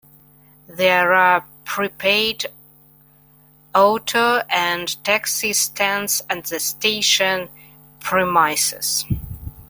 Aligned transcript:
There 0.65 1.13
are 1.13 1.45
prepaid 1.63 2.47
auto 3.75 4.37
and 4.49 5.03
taxi 5.03 5.53
stands 5.53 6.23
at 6.27 6.45
the 6.45 6.59
station 6.59 7.49
premises. 7.99 9.05